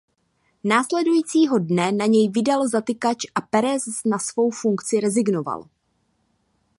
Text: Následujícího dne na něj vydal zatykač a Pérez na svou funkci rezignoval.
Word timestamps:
Následujícího 0.63 1.59
dne 1.59 1.91
na 1.91 2.05
něj 2.05 2.29
vydal 2.29 2.67
zatykač 2.67 3.17
a 3.35 3.41
Pérez 3.41 3.83
na 4.05 4.19
svou 4.19 4.49
funkci 4.51 4.99
rezignoval. 4.99 5.67